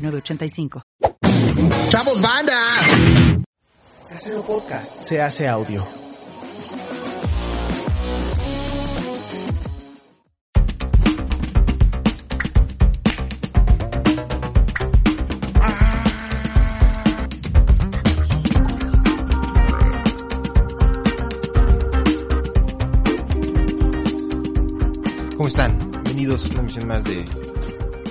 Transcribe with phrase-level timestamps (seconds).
[0.00, 0.82] 906985.
[1.88, 2.54] ¡Chavos, banda!
[4.08, 5.86] Casero Podcast se hace audio.
[25.36, 25.78] ¿Cómo están?
[25.90, 27.49] Bienvenidos a una emisión más de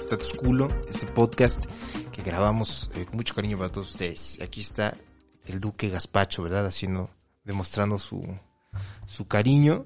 [0.09, 1.65] Status Culo, este podcast
[2.11, 4.39] que grabamos eh, con mucho cariño para todos ustedes.
[4.41, 4.97] Aquí está
[5.45, 6.65] el Duque Gaspacho, ¿verdad?
[6.65, 7.11] Haciendo,
[7.43, 8.25] demostrando su,
[9.05, 9.85] su cariño.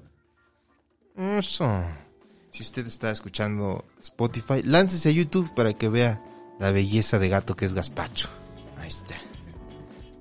[1.14, 1.68] Eso.
[2.50, 6.24] Si usted está escuchando Spotify, láncese a YouTube para que vea
[6.58, 8.30] la belleza de gato que es Gaspacho.
[8.78, 9.16] Ahí está.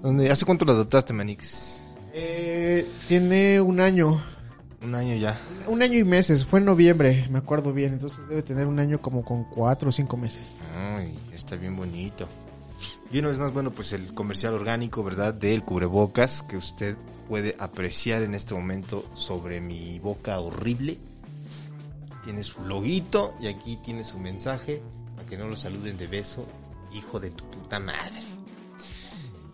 [0.01, 1.81] ¿Dónde, ¿Hace cuánto lo adoptaste, Manix?
[2.11, 4.21] Eh, tiene un año,
[4.83, 5.39] Un año ya.
[5.67, 9.01] un año y meses, fue en noviembre, me acuerdo bien, entonces debe tener un año
[9.01, 10.57] como con cuatro o cinco meses.
[10.75, 12.27] Ay, está bien bonito.
[13.11, 15.33] Y una vez más, bueno, pues el comercial orgánico, ¿verdad?
[15.33, 16.97] Del cubrebocas que usted
[17.29, 20.97] puede apreciar en este momento sobre mi boca horrible.
[22.23, 24.81] Tiene su loguito y aquí tiene su mensaje
[25.15, 26.45] para que no lo saluden de beso,
[26.93, 28.21] hijo de tu puta madre.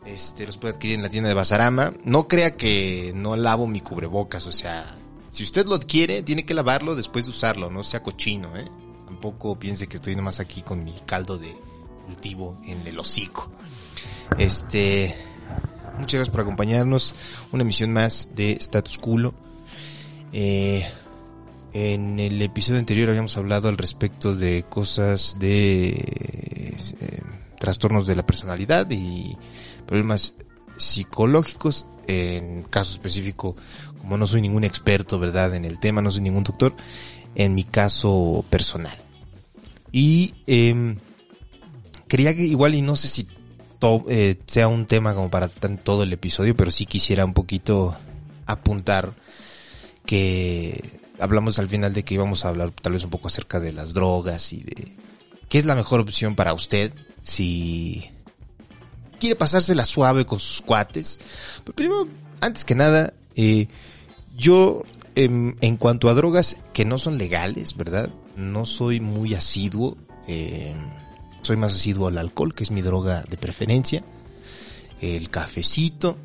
[0.06, 1.94] Este, los puede adquirir en la tienda de Basarama.
[2.04, 4.96] No crea que no lavo mi cubrebocas, o sea,
[5.30, 8.68] si usted lo adquiere, tiene que lavarlo después de usarlo, no sea cochino, ¿eh?
[9.06, 11.56] Tampoco piense que estoy nomás aquí con mi caldo de
[12.06, 13.52] cultivo en el hocico.
[14.38, 15.16] Este,
[15.98, 17.14] muchas gracias por acompañarnos.
[17.52, 19.34] Una emisión más de Status Culo.
[20.32, 20.86] Eh,
[21.74, 27.22] en el episodio anterior habíamos hablado al respecto de cosas de eh,
[27.60, 29.38] trastornos de la personalidad y
[29.86, 30.34] problemas
[30.78, 31.86] psicológicos.
[32.08, 33.56] En caso específico,
[34.00, 35.54] como no soy ningún experto, ¿verdad?
[35.56, 36.76] En el tema, no soy ningún doctor,
[37.36, 38.98] en mi caso personal.
[39.92, 40.34] Y
[42.08, 43.28] quería que igual, y no sé si
[43.80, 47.96] to- eh, sea un tema como para todo el episodio, pero sí quisiera un poquito
[48.46, 49.14] apuntar
[50.06, 53.72] que hablamos al final de que íbamos a hablar tal vez un poco acerca de
[53.74, 54.96] las drogas y de
[55.50, 58.10] qué es la mejor opción para usted si
[59.20, 61.20] quiere pasársela suave con sus cuates.
[61.64, 62.08] Pero primero,
[62.42, 63.68] antes que nada, eh,
[64.38, 64.84] yo
[65.16, 68.10] em, en cuanto a drogas que no son legales, ¿verdad?
[68.36, 69.98] No soy muy asiduo.
[70.28, 70.76] eh,
[71.42, 74.04] soy más asiduo al alcohol, que es mi droga de preferencia.
[75.02, 76.18] El cafecito.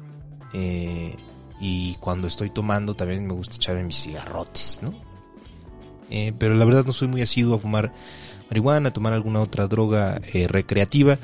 [0.52, 1.14] eh,
[1.60, 4.92] y cuando estoy tomando también me gusta echarme mis cigarrotes, ¿no?
[6.10, 7.92] Eh, pero la verdad no soy muy asiduo a fumar
[8.50, 11.18] marihuana, a tomar alguna otra droga eh, recreativa.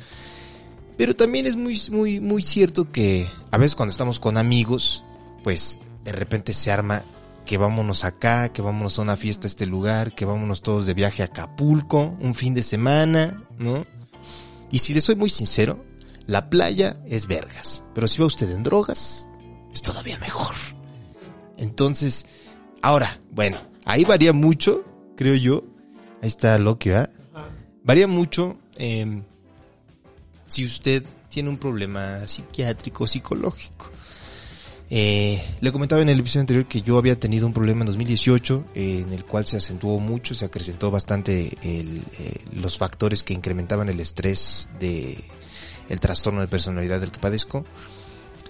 [0.97, 5.05] Pero también es muy, muy, muy cierto que a veces cuando estamos con amigos,
[5.43, 7.03] pues de repente se arma
[7.45, 10.95] que vámonos acá, que vámonos a una fiesta a este lugar, que vámonos todos de
[10.95, 13.87] viaje a Acapulco, un fin de semana, ¿no?
[14.71, 15.85] Y si le soy muy sincero,
[16.27, 19.27] la playa es vergas, pero si va usted en drogas,
[19.73, 20.55] es todavía mejor.
[21.57, 22.27] Entonces,
[22.83, 24.85] ahora, bueno, ahí varía mucho,
[25.17, 25.65] creo yo.
[26.23, 27.11] Ahí está Loki, ¿verdad?
[27.83, 29.23] Varía mucho eh,
[30.47, 33.91] si usted tiene un problema psiquiátrico, psicológico.
[34.93, 38.65] Eh, le comentaba en el episodio anterior que yo había tenido un problema en 2018
[38.75, 43.33] eh, en el cual se acentuó mucho, se acrecentó bastante el, eh, los factores que
[43.33, 45.17] incrementaban el estrés de
[45.89, 47.65] el trastorno de personalidad del que padezco.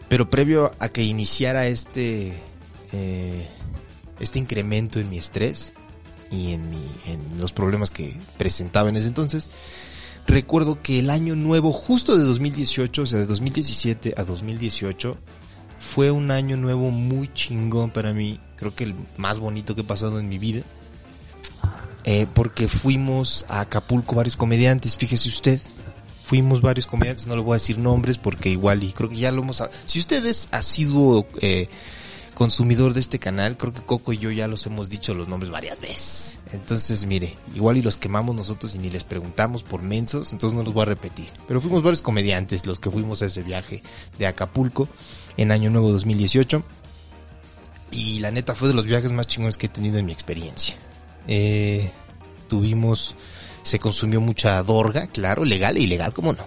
[0.08, 2.32] Pero previo a que iniciara este
[2.92, 3.46] eh,
[4.18, 5.74] este incremento en mi estrés
[6.30, 9.50] y en mi en los problemas que presentaba en ese entonces,
[10.26, 15.18] recuerdo que el año nuevo justo de 2018, o sea, de 2017 a 2018
[15.80, 19.84] fue un año nuevo muy chingón para mí, creo que el más bonito que he
[19.84, 20.62] pasado en mi vida.
[22.04, 25.60] Eh, porque fuimos a Acapulco varios comediantes, fíjese usted.
[26.22, 29.32] Fuimos varios comediantes, no le voy a decir nombres porque igual y creo que ya
[29.32, 29.62] lo hemos...
[29.86, 31.68] Si usted es asiduo eh,
[32.40, 35.52] consumidor de este canal, creo que Coco y yo ya los hemos dicho los nombres
[35.52, 36.38] varias veces.
[36.52, 40.64] Entonces, mire, igual y los quemamos nosotros y ni les preguntamos por mensos, entonces no
[40.64, 41.28] los voy a repetir.
[41.46, 43.82] Pero fuimos varios comediantes los que fuimos a ese viaje
[44.18, 44.88] de Acapulco
[45.36, 46.62] en Año Nuevo 2018.
[47.90, 50.76] Y la neta fue de los viajes más chingones que he tenido en mi experiencia.
[51.28, 51.90] Eh,
[52.48, 53.16] tuvimos
[53.62, 56.46] Se consumió mucha dorga, claro, legal e ilegal, ¿cómo no?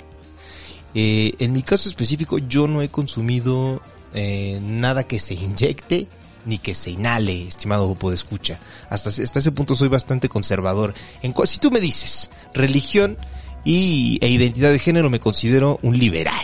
[0.96, 3.80] Eh, en mi caso específico yo no he consumido
[4.14, 6.08] eh, nada que se inyecte
[6.46, 8.60] ni que se inhale, estimado grupo de escucha.
[8.90, 10.94] Hasta, hasta ese punto soy bastante conservador.
[11.22, 13.18] En, si tú me dices religión
[13.64, 16.36] y, e identidad de género me considero un liberal.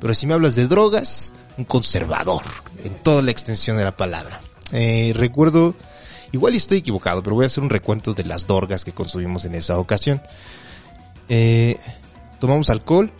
[0.00, 2.42] Pero si me hablas de drogas, un conservador
[2.84, 4.40] en toda la extensión de la palabra.
[4.72, 5.74] Eh, recuerdo,
[6.32, 9.54] igual estoy equivocado, pero voy a hacer un recuento de las drogas que consumimos en
[9.54, 10.20] esa ocasión.
[11.28, 11.78] Eh,
[12.40, 13.10] tomamos alcohol,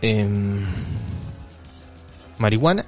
[0.00, 0.64] em,
[2.38, 2.84] marihuana,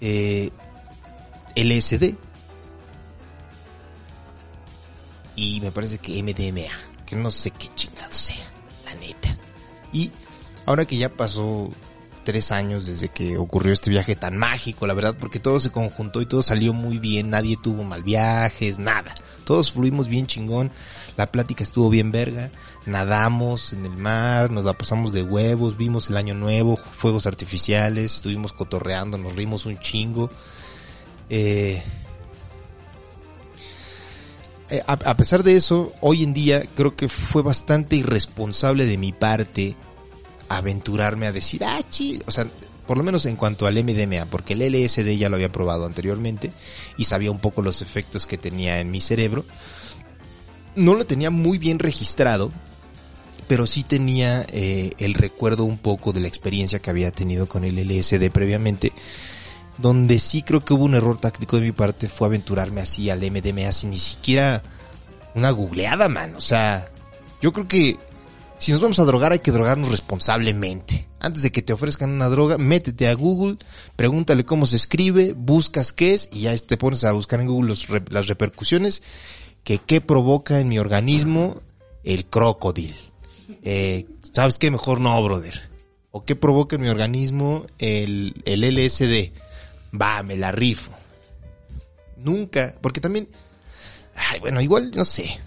[0.00, 0.50] eh,
[1.56, 2.14] LSD
[5.36, 6.70] y me parece que MDMA,
[7.06, 8.44] que no sé qué chingado sea,
[8.84, 9.36] la neta.
[9.92, 10.10] Y
[10.66, 11.70] ahora que ya pasó
[12.24, 16.20] tres años desde que ocurrió este viaje tan mágico, la verdad, porque todo se conjuntó
[16.20, 19.14] y todo salió muy bien, nadie tuvo mal viajes, nada.
[19.44, 20.70] Todos fluimos bien chingón,
[21.16, 22.50] la plática estuvo bien verga,
[22.86, 28.16] nadamos en el mar, nos la pasamos de huevos, vimos el año nuevo, fuegos artificiales,
[28.16, 30.30] estuvimos cotorreando, nos rimos un chingo.
[31.28, 31.82] Eh,
[34.70, 39.12] eh a, pesar de eso, hoy en día creo que fue bastante irresponsable de mi
[39.12, 39.76] parte
[40.48, 42.46] aventurarme a decir, ah, chi, o sea,
[42.86, 46.50] por lo menos en cuanto al MDMA, porque el LSD ya lo había probado anteriormente
[46.96, 49.44] y sabía un poco los efectos que tenía en mi cerebro.
[50.76, 52.50] No lo tenía muy bien registrado,
[53.46, 57.64] pero sí tenía eh, el recuerdo un poco de la experiencia que había tenido con
[57.64, 58.92] el LSD previamente,
[59.78, 63.20] donde sí creo que hubo un error táctico de mi parte, fue aventurarme así al
[63.20, 64.62] MDMA sin ni siquiera
[65.34, 66.34] una googleada, man.
[66.36, 66.90] O sea,
[67.40, 67.98] yo creo que
[68.64, 71.06] si nos vamos a drogar hay que drogarnos responsablemente.
[71.20, 73.58] Antes de que te ofrezcan una droga, métete a Google,
[73.94, 77.74] pregúntale cómo se escribe, buscas qué es y ya te pones a buscar en Google
[78.08, 79.02] las repercusiones
[79.64, 81.60] que qué provoca en mi organismo
[82.04, 82.94] el crocodil.
[83.64, 84.70] Eh, ¿Sabes qué?
[84.70, 85.68] Mejor no, brother.
[86.10, 89.38] ¿O qué provoca en mi organismo el, LSD?
[89.94, 90.90] Va, me la rifo.
[92.16, 93.28] Nunca, porque también,
[94.14, 95.38] ay, bueno, igual, no sé.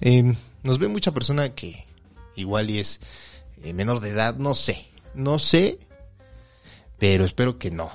[0.00, 0.34] Eh,
[0.64, 1.83] nos ve mucha persona que
[2.36, 3.00] igual y es
[3.62, 5.78] eh, menor de edad, no sé, no sé,
[6.98, 7.90] pero espero que no.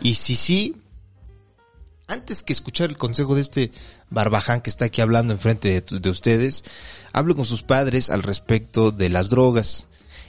[0.00, 0.76] Y si sí,
[2.06, 3.72] antes que escuchar el consejo de este
[4.10, 6.64] barbaján que está aquí hablando enfrente de, de ustedes,
[7.12, 9.86] hablo con sus padres al respecto de las drogas.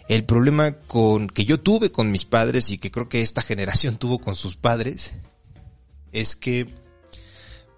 [0.07, 3.97] El problema con que yo tuve con mis padres y que creo que esta generación
[3.97, 5.15] tuvo con sus padres
[6.11, 6.73] es que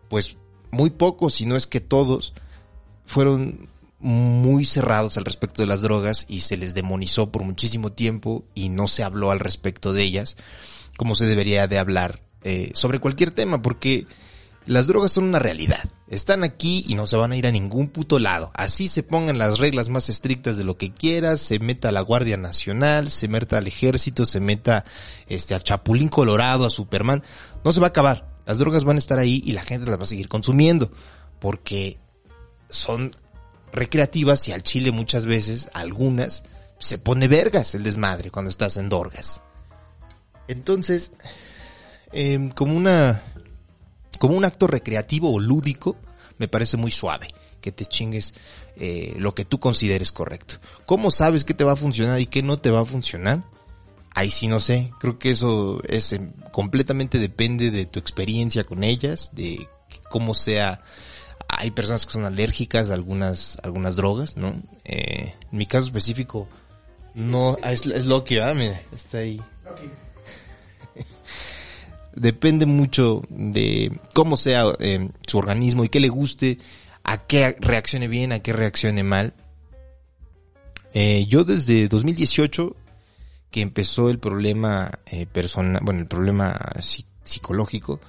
[0.09, 0.37] pues
[0.71, 2.33] muy pocos, si no es que todos,
[3.05, 3.69] fueron
[3.99, 8.69] muy cerrados al respecto de las drogas y se les demonizó por muchísimo tiempo y
[8.69, 10.37] no se habló al respecto de ellas
[10.97, 14.05] como se debería de hablar eh, sobre cualquier tema porque
[14.65, 15.83] las drogas son una realidad.
[16.09, 18.51] Están aquí y no se van a ir a ningún puto lado.
[18.53, 22.01] Así se pongan las reglas más estrictas de lo que quieras, se meta a la
[22.01, 24.83] Guardia Nacional, se meta al ejército, se meta
[25.27, 27.23] este al Chapulín Colorado, a Superman,
[27.63, 28.29] no se va a acabar.
[28.45, 30.91] Las drogas van a estar ahí y la gente las va a seguir consumiendo
[31.39, 31.97] porque
[32.69, 33.11] son
[33.71, 36.43] recreativas y al chile muchas veces, algunas,
[36.79, 39.41] se pone vergas el desmadre cuando estás en dorgas.
[40.47, 41.11] Entonces,
[42.11, 43.21] em, como una,
[44.17, 45.95] como un acto recreativo o lúdico,
[46.37, 47.27] me parece muy suave
[47.61, 48.33] que te chingues
[48.77, 50.55] eh, lo que tú consideres correcto.
[50.85, 53.43] ¿Cómo sabes qué te va a funcionar y qué no te va a funcionar?
[54.11, 58.83] Ahí sí no sé, creo que eso es em, completamente depende de tu experiencia con
[58.83, 59.67] ellas, de
[60.09, 60.81] cómo sea
[61.59, 64.63] hay personas que son alérgicas a algunas, algunas drogas, ¿no?
[64.85, 66.47] Eh, en mi caso específico,
[67.13, 68.55] no, ah, es, es Loki, ¿verdad?
[68.55, 69.41] Mira, está ahí.
[72.15, 76.59] Depende mucho de cómo sea eh, su organismo y qué le guste,
[77.03, 79.33] a qué reaccione bien, a qué reaccione mal.
[80.93, 82.73] Eh, yo desde 2018
[83.51, 86.57] que empezó el problema eh, personal, bueno, el problema
[87.25, 87.99] psicológico,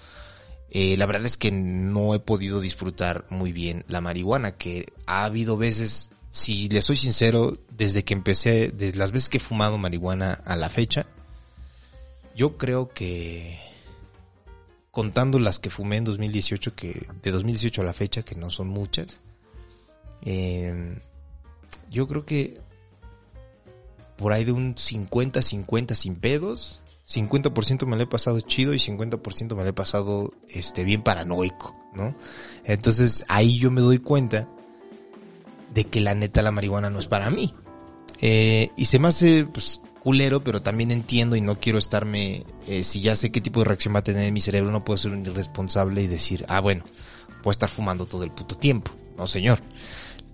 [0.70, 5.24] eh, la verdad es que no he podido disfrutar muy bien la marihuana, que ha
[5.24, 9.78] habido veces, si le soy sincero, desde que empecé, desde las veces que he fumado
[9.78, 11.06] marihuana a la fecha,
[12.36, 13.58] yo creo que
[14.90, 18.68] contando las que fumé en 2018, que de 2018 a la fecha, que no son
[18.68, 19.20] muchas,
[20.22, 20.98] eh,
[21.90, 22.60] yo creo que
[24.16, 26.79] por ahí de un 50-50 sin pedos,
[27.10, 31.74] 50% me lo he pasado chido y 50% me lo he pasado este bien paranoico,
[31.92, 32.14] ¿no?
[32.64, 34.48] Entonces ahí yo me doy cuenta
[35.74, 37.54] de que la neta la marihuana no es para mí.
[38.20, 42.84] Eh, y se me hace pues culero, pero también entiendo y no quiero estarme, eh,
[42.84, 44.96] si ya sé qué tipo de reacción va a tener en mi cerebro, no puedo
[44.96, 46.84] ser un irresponsable y decir, ah bueno,
[47.42, 48.92] puedo estar fumando todo el puto tiempo.
[49.16, 49.60] No, señor.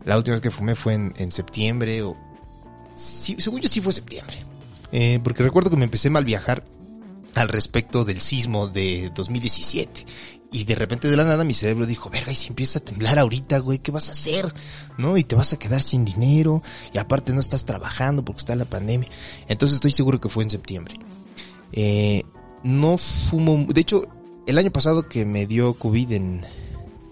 [0.05, 2.17] La última vez que fumé fue en, en septiembre o...
[2.95, 4.46] Sí, según yo sí fue septiembre.
[4.93, 6.65] Eh, porque recuerdo que me empecé mal viajar
[7.35, 10.07] al respecto del sismo de 2017.
[10.53, 13.19] Y de repente de la nada mi cerebro dijo, verga, y si empieza a temblar
[13.19, 14.55] ahorita, güey, ¿qué vas a hacer?
[14.97, 15.17] ¿No?
[15.17, 16.63] Y te vas a quedar sin dinero.
[16.95, 19.09] Y aparte no estás trabajando porque está la pandemia.
[19.49, 20.99] Entonces estoy seguro que fue en septiembre.
[21.73, 22.23] Eh,
[22.63, 24.07] no fumo, de hecho,
[24.47, 26.47] el año pasado que me dio COVID en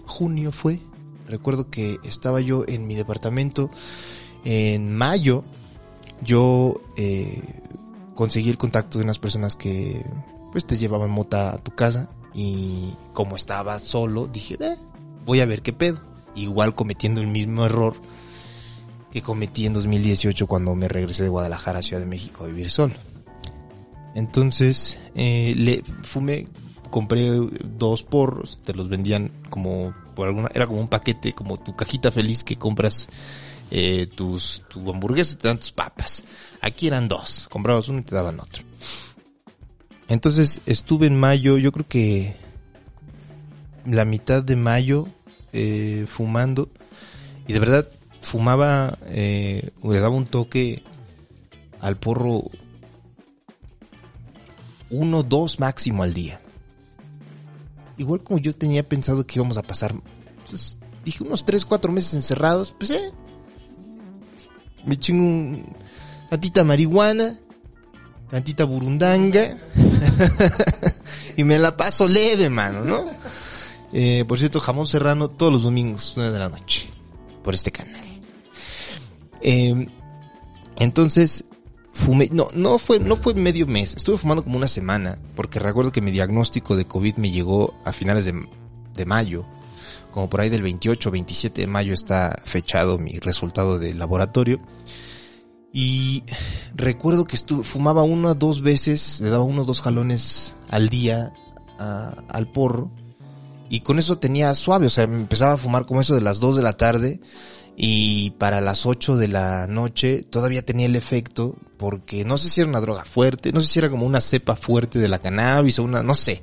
[0.05, 0.79] junio fue,
[1.27, 3.69] recuerdo que estaba yo en mi departamento
[4.43, 5.43] en mayo,
[6.21, 7.41] yo eh,
[8.15, 10.05] conseguí el contacto de unas personas que
[10.51, 14.77] pues te llevaban mota a tu casa y como estaba solo dije, eh,
[15.25, 15.99] voy a ver qué pedo.
[16.35, 17.95] Igual cometiendo el mismo error
[19.11, 22.69] que cometí en 2018 cuando me regresé de Guadalajara a Ciudad de México a vivir
[22.69, 22.93] solo.
[24.13, 26.47] Entonces, eh, le fumé,
[26.89, 27.29] compré
[27.63, 32.11] dos porros, te los vendían como por alguna, era como un paquete, como tu cajita
[32.11, 33.07] feliz que compras
[33.71, 36.23] eh, tus, tu hamburguesa y te dan tus papas.
[36.61, 38.63] Aquí eran dos, comprabas uno y te daban otro.
[40.07, 42.35] Entonces estuve en mayo, yo creo que
[43.85, 45.07] la mitad de mayo
[45.53, 46.69] eh, fumando
[47.47, 47.87] y de verdad
[48.21, 50.83] fumaba, eh, le daba un toque
[51.79, 52.49] al porro
[54.89, 56.41] uno, dos máximo al día.
[57.97, 59.95] Igual como yo tenía pensado que íbamos a pasar,
[60.49, 63.11] pues, dije unos tres, cuatro meses encerrados, pues eh,
[64.85, 65.65] me chingo un,
[66.29, 67.33] tantita marihuana,
[68.29, 69.57] tantita burundanga,
[71.37, 73.05] y me la paso leve, mano, ¿no?
[73.93, 76.89] Eh, por cierto, jamón serrano todos los domingos, 9 de la noche,
[77.43, 78.03] por este canal.
[79.41, 79.87] Eh,
[80.77, 81.45] entonces,
[81.91, 85.91] fumé, no, no fue, no fue medio mes, estuve fumando como una semana, porque recuerdo
[85.91, 88.47] que mi diagnóstico de COVID me llegó a finales de,
[88.95, 89.45] de mayo,
[90.15, 94.61] como por ahí del 28 o 27 de mayo está fechado mi resultado de laboratorio.
[95.73, 96.23] Y
[96.73, 100.87] recuerdo que estuve, fumaba una o dos veces, le daba uno o dos jalones al
[100.87, 101.33] día
[101.77, 102.91] al porro.
[103.69, 106.39] Y con eso tenía suave, o sea, me empezaba a fumar como eso de las
[106.39, 107.19] 2 de la tarde.
[107.75, 112.61] Y para las 8 de la noche todavía tenía el efecto, porque no sé si
[112.61, 115.77] era una droga fuerte, no sé si era como una cepa fuerte de la cannabis
[115.79, 116.41] o una, no sé.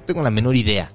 [0.00, 0.90] No tengo la menor idea.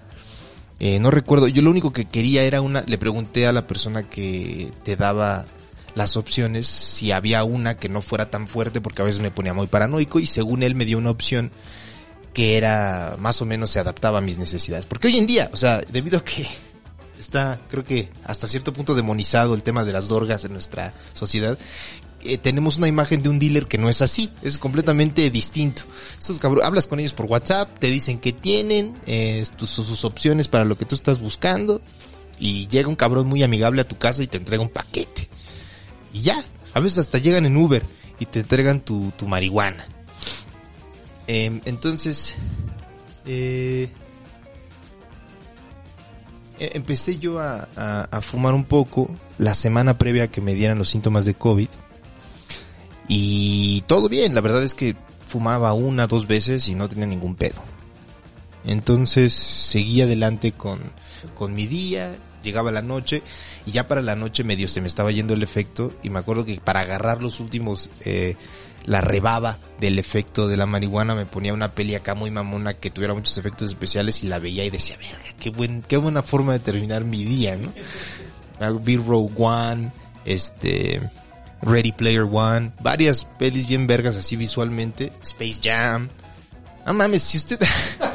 [0.79, 4.09] Eh, no recuerdo, yo lo único que quería era una, le pregunté a la persona
[4.09, 5.45] que te daba
[5.95, 9.53] las opciones si había una que no fuera tan fuerte porque a veces me ponía
[9.53, 11.51] muy paranoico y según él me dio una opción
[12.33, 14.86] que era más o menos se adaptaba a mis necesidades.
[14.86, 16.48] Porque hoy en día, o sea, debido a que
[17.19, 21.57] está creo que hasta cierto punto demonizado el tema de las drogas en nuestra sociedad,
[22.24, 25.84] eh, tenemos una imagen de un dealer que no es así, es completamente distinto.
[26.20, 30.48] Esos cabros, hablas con ellos por WhatsApp, te dicen que tienen eh, tus, sus opciones
[30.48, 31.82] para lo que tú estás buscando
[32.40, 35.30] y llega un cabrón muy amigable a tu casa y te entrega un paquete.
[36.14, 36.42] Y ya,
[36.74, 37.84] a veces hasta llegan en Uber
[38.20, 39.86] y te entregan tu, marihuana.
[41.28, 42.36] Eh, entonces,
[43.26, 43.90] eh,
[46.60, 50.90] eh, empecé yo a, fumar un poco la semana previa a que me dieran los
[50.90, 51.70] síntomas de COVID.
[53.10, 54.96] Y todo bien, la verdad es que
[55.28, 57.62] fumaba una, dos veces y no tenía ningún pedo.
[58.66, 60.80] Entonces seguí adelante con,
[61.34, 63.24] con mi día, llegaba la noche
[63.66, 66.46] y ya para la noche medio se me estaba yendo el efecto y me acuerdo
[66.46, 68.36] que para agarrar los últimos, eh,
[68.86, 72.92] la rebaba del efecto de la marihuana me ponía una peli acá muy mamona que
[72.92, 76.54] tuviera muchos efectos especiales y la veía y decía, verga, qué buen, qué buena forma
[76.54, 77.72] de terminar mi día, ¿no?
[78.80, 79.92] Vi Rogue One,
[80.25, 81.01] este,
[81.62, 86.10] Ready Player One, varias pelis bien vergas así visualmente, Space Jam.
[86.86, 87.60] Ah mames, si usted,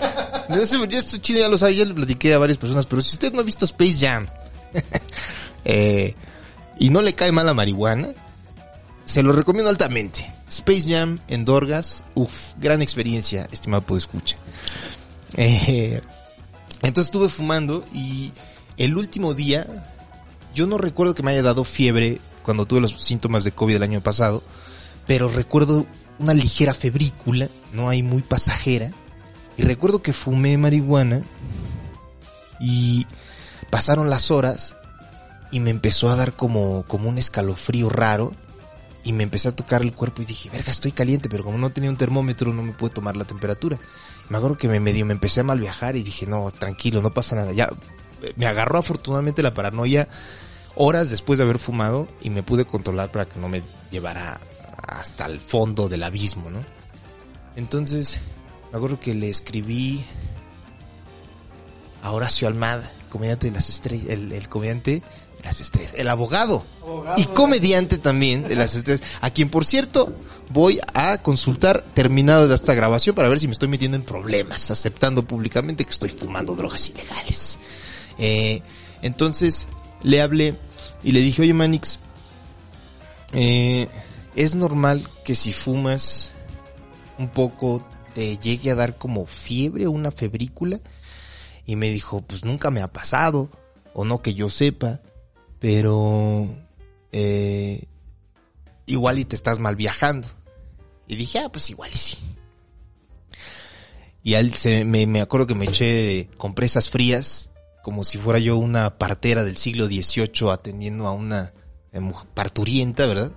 [0.48, 3.14] no yo esto chido ya lo sabe, ya le platiqué a varias personas, pero si
[3.14, 4.26] usted no ha visto Space Jam,
[5.64, 6.14] eh,
[6.78, 8.08] y no le cae mal la marihuana,
[9.04, 10.32] se lo recomiendo altamente.
[10.48, 14.36] Space Jam en Dorgas, uff, gran experiencia, estimado puedo escucha.
[15.36, 16.00] Eh,
[16.82, 18.32] entonces estuve fumando y
[18.76, 19.66] el último día,
[20.54, 23.82] yo no recuerdo que me haya dado fiebre cuando tuve los síntomas de COVID el
[23.82, 24.42] año pasado,
[25.06, 25.86] pero recuerdo
[26.18, 28.92] una ligera febrícula, no hay muy pasajera,
[29.56, 31.22] y recuerdo que fumé marihuana
[32.60, 33.06] y
[33.70, 34.76] pasaron las horas
[35.50, 38.32] y me empezó a dar como, como un escalofrío raro
[39.04, 41.70] y me empecé a tocar el cuerpo y dije, verga, estoy caliente, pero como no
[41.70, 43.78] tenía un termómetro no me pude tomar la temperatura.
[44.28, 47.12] Me acuerdo que me medio me empecé a mal viajar y dije, no, tranquilo, no
[47.12, 47.52] pasa nada.
[47.52, 47.70] Ya
[48.36, 50.08] me agarró afortunadamente la paranoia
[50.76, 54.40] horas después de haber fumado y me pude controlar para que no me llevara
[54.86, 56.64] hasta el fondo del abismo, ¿no?
[57.56, 58.18] Entonces,
[58.72, 60.04] me acuerdo que le escribí
[62.02, 65.02] a Horacio Almada, comediante de las estrellas, el, el comediante
[65.38, 66.64] de las estrellas, el abogado,
[67.16, 70.12] y comediante también de las estrellas, a quien por cierto
[70.50, 74.70] voy a consultar terminado de esta grabación para ver si me estoy metiendo en problemas,
[74.70, 77.58] aceptando públicamente que estoy fumando drogas ilegales.
[78.18, 78.60] Eh,
[79.00, 79.66] entonces
[80.04, 80.54] le hablé
[81.02, 81.98] y le dije, oye Manix,
[83.32, 83.88] eh,
[84.36, 86.30] es normal que si fumas
[87.18, 87.84] un poco
[88.14, 90.80] te llegue a dar como fiebre o una febrícula.
[91.66, 93.50] Y me dijo, pues nunca me ha pasado,
[93.94, 95.00] o no que yo sepa,
[95.58, 96.46] pero
[97.10, 97.86] eh,
[98.86, 100.28] igual y te estás mal viajando.
[101.08, 102.18] Y dije, ah, pues igual y sí.
[104.22, 107.50] Y él se, me, me acuerdo que me eché compresas frías,
[107.84, 111.52] como si fuera yo una partera del siglo XVIII atendiendo a una
[112.32, 113.32] parturienta, ¿verdad?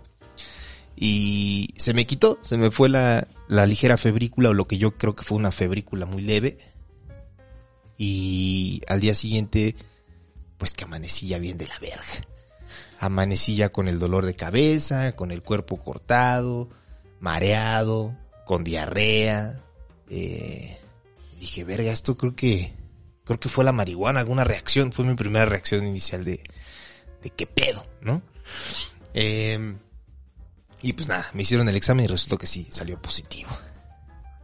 [0.96, 4.98] Y se me quitó, se me fue la, la ligera febrícula o lo que yo
[4.98, 6.60] creo que fue una febrícula muy leve.
[7.98, 9.76] Y al día siguiente,
[10.58, 12.06] pues que amanecí ya bien de la verga.
[13.02, 16.70] Amanecí ya con el dolor de cabeza, con el cuerpo cortado,
[17.20, 19.62] mareado, con diarrea.
[20.10, 20.80] Eh,
[21.38, 22.72] dije, verga, esto creo que,
[23.28, 24.92] creo que fue la marihuana, alguna reacción.
[24.92, 26.42] Fue mi primera reacción inicial de,
[27.22, 28.22] de qué pedo, ¿no?
[29.14, 29.76] Eh,
[30.82, 33.50] y pues nada, me hicieron el examen y resultó que sí, salió positivo.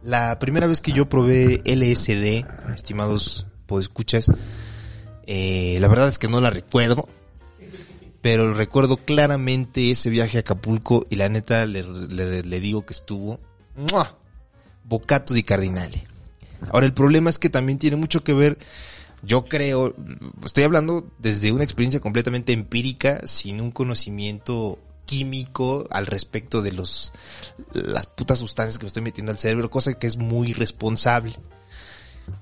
[0.02, 4.30] La primera vez que yo probé LSD, estimados podescuchas,
[5.26, 7.08] eh, la verdad es que no la recuerdo,
[8.20, 13.40] pero recuerdo claramente ese viaje a Acapulco y la neta le, digo que estuvo
[14.84, 16.06] bocatos y cardinale.
[16.72, 18.58] Ahora el problema es que también tiene mucho que ver,
[19.22, 19.94] yo creo,
[20.44, 27.12] estoy hablando desde una experiencia completamente empírica, sin un conocimiento químico al respecto de los
[27.72, 31.34] las putas sustancias que me estoy metiendo al cerebro, cosa que es muy responsable.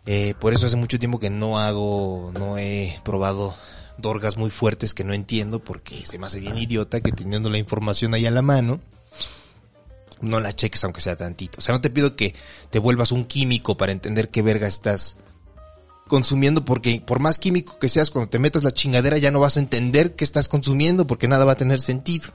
[0.07, 3.57] Eh, por eso hace mucho tiempo que no hago, no he probado
[3.99, 7.59] dorgas muy fuertes que no entiendo porque se me hace bien idiota que teniendo la
[7.59, 8.81] información ahí a la mano,
[10.23, 11.59] no la cheques aunque sea tantito.
[11.59, 12.35] O sea, no te pido que
[12.70, 15.16] te vuelvas un químico para entender qué verga estás
[16.09, 19.57] consumiendo porque por más químico que seas, cuando te metas la chingadera ya no vas
[19.57, 22.29] a entender qué estás consumiendo porque nada va a tener sentido.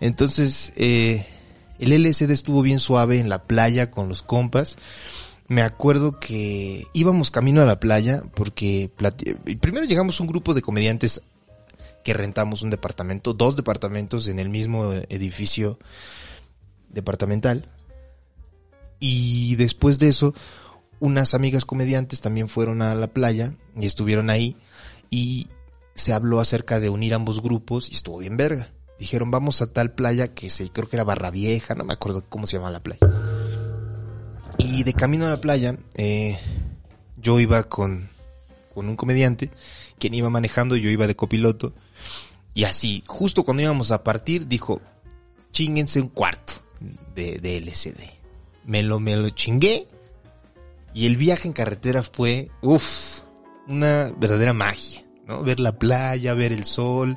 [0.00, 1.26] Entonces, eh,
[1.78, 4.76] el LSD estuvo bien suave en la playa con los compas.
[5.48, 8.90] Me acuerdo que íbamos camino a la playa porque
[9.60, 11.22] primero llegamos un grupo de comediantes
[12.04, 15.78] que rentamos un departamento, dos departamentos en el mismo edificio
[16.90, 17.68] departamental.
[18.98, 20.34] Y después de eso
[21.00, 24.56] unas amigas comediantes también fueron a la playa y estuvieron ahí
[25.08, 25.48] y
[25.94, 28.68] se habló acerca de unir ambos grupos y estuvo bien verga.
[28.98, 32.22] Dijeron, vamos a tal playa que se, creo que era Barra Vieja, no me acuerdo
[32.28, 33.00] cómo se llama la playa.
[34.58, 36.38] Y de camino a la playa, eh,
[37.16, 38.10] yo iba con,
[38.74, 39.50] con un comediante,
[39.98, 41.72] quien iba manejando, yo iba de copiloto.
[42.52, 44.82] Y así, justo cuando íbamos a partir, dijo,
[45.50, 46.59] chinguense un cuarto
[47.14, 48.00] de, de LCD.
[48.64, 49.86] Me lo, me lo chingué
[50.94, 53.20] y el viaje en carretera fue, uff,
[53.68, 55.42] una verdadera magia, ¿no?
[55.42, 57.16] Ver la playa, ver el sol.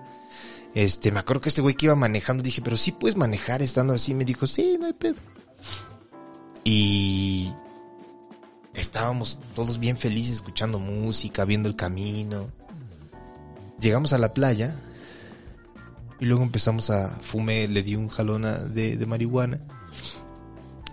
[0.76, 3.94] Este, me acuerdo que este güey que iba manejando, dije, pero sí puedes manejar estando
[3.94, 4.14] así.
[4.14, 5.16] Me dijo, sí, no hay pedo.
[6.64, 7.52] Y
[8.74, 12.50] estábamos todos bien felices escuchando música, viendo el camino.
[13.80, 14.76] Llegamos a la playa
[16.24, 19.60] y luego empezamos a fumé, le di un jalón de, de marihuana.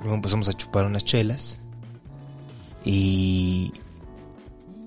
[0.00, 1.60] Luego empezamos a chupar unas chelas.
[2.84, 3.72] Y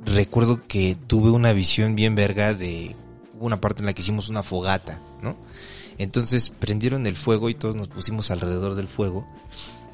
[0.05, 2.93] recuerdo que tuve una visión bien verga de
[3.39, 5.37] una parte en la que hicimos una fogata, ¿no?
[5.97, 9.25] Entonces prendieron el fuego y todos nos pusimos alrededor del fuego.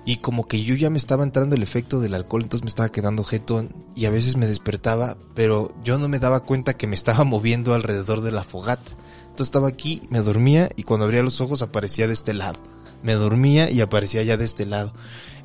[0.05, 2.89] Y como que yo ya me estaba entrando el efecto del alcohol, entonces me estaba
[2.89, 6.95] quedando jetón y a veces me despertaba, pero yo no me daba cuenta que me
[6.95, 8.91] estaba moviendo alrededor de la fogata.
[9.21, 12.59] Entonces estaba aquí, me dormía y cuando abría los ojos aparecía de este lado
[13.03, 14.93] me dormía y aparecía ya de este lado.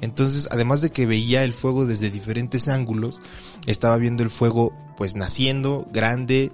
[0.01, 3.21] Entonces, además de que veía el fuego desde diferentes ángulos,
[3.67, 6.53] estaba viendo el fuego pues naciendo, grande,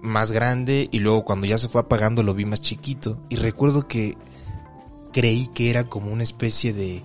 [0.00, 3.20] más grande y luego cuando ya se fue apagando lo vi más chiquito.
[3.28, 4.16] Y recuerdo que
[5.12, 7.02] creí que era como una especie de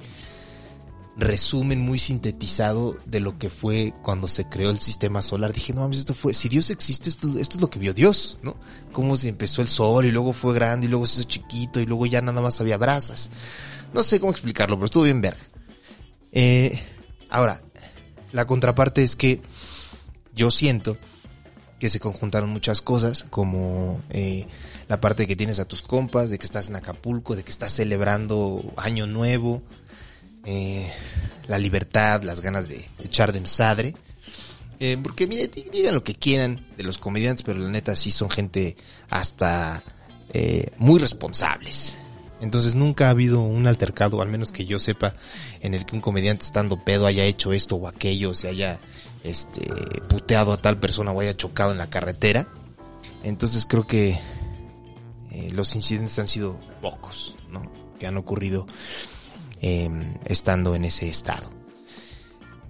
[1.18, 5.52] resumen muy sintetizado de lo que fue cuando se creó el sistema solar.
[5.52, 8.56] Dije, no mames, esto fue, si Dios existe, esto, es lo que vio Dios, ¿no?
[8.92, 11.86] Cómo se empezó el sol y luego fue grande y luego se hizo chiquito y
[11.86, 13.32] luego ya nada más había brasas.
[13.94, 15.38] No sé cómo explicarlo, pero estuvo bien ver.
[16.32, 16.80] Eh,
[17.30, 17.62] ahora,
[18.32, 19.42] la contraparte es que
[20.36, 20.98] yo siento
[21.80, 24.48] que se conjuntaron muchas cosas, como eh,
[24.88, 27.52] la parte de que tienes a tus compas, de que estás en Acapulco, de que
[27.52, 29.64] estás celebrando Año Nuevo,
[30.48, 30.92] eh,
[31.48, 33.94] la libertad, las ganas de echar de ensadre.
[34.80, 38.10] Eh, porque mire, di- digan lo que quieran de los comediantes, pero la neta sí
[38.12, 38.76] son gente
[39.10, 39.84] hasta
[40.34, 41.98] eh, muy responsables.
[42.42, 45.16] Entonces nunca ha habido un altercado, al menos que yo sepa,
[45.62, 48.80] en el que un comediante estando pedo haya hecho esto o aquello, se haya
[49.24, 49.68] este
[50.08, 52.48] puteado a tal persona o haya chocado en la carretera.
[53.24, 54.20] Entonces creo que
[55.32, 57.72] eh, los incidentes han sido pocos, ¿no?
[58.00, 58.68] Que han ocurrido
[59.62, 59.90] eh,
[60.26, 61.52] estando en ese estado.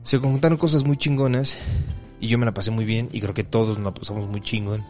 [0.03, 1.57] Se conjuntaron cosas muy chingonas
[2.19, 4.41] y yo me la pasé muy bien y creo que todos nos la pasamos muy
[4.41, 4.85] chingón.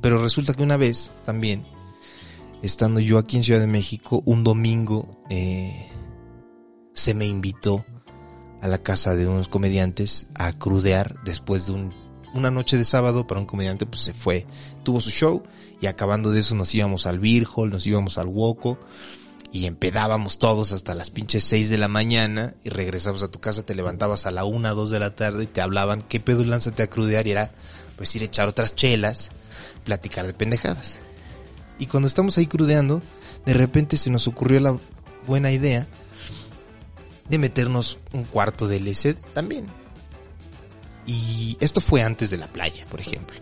[0.00, 1.64] Pero resulta que una vez también,
[2.62, 5.86] estando yo aquí en Ciudad de México, un domingo eh,
[6.92, 7.84] se me invitó
[8.60, 11.92] a la casa de unos comediantes a crudear después de un-
[12.34, 14.46] una noche de sábado para un comediante, pues se fue,
[14.82, 15.42] tuvo su show
[15.80, 17.20] y acabando de eso nos íbamos al
[17.54, 18.78] Hall, nos íbamos al Woco
[19.54, 23.64] y empedábamos todos hasta las pinches 6 de la mañana y regresabas a tu casa,
[23.64, 26.82] te levantabas a la 1, 2 de la tarde y te hablaban, ¿qué pedo lánzate
[26.82, 27.28] a crudear?
[27.28, 27.52] Y era
[27.96, 29.30] pues ir a echar otras chelas,
[29.84, 30.98] platicar de pendejadas.
[31.78, 33.00] Y cuando estamos ahí crudeando,
[33.46, 34.76] de repente se nos ocurrió la
[35.24, 35.86] buena idea
[37.28, 39.68] de meternos un cuarto de LSD también.
[41.06, 43.36] Y esto fue antes de la playa, por ejemplo.